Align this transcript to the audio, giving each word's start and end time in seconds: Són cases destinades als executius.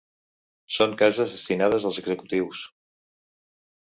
Són 0.77 0.95
cases 1.01 1.35
destinades 1.37 1.85
als 1.91 2.03
executius. 2.05 2.67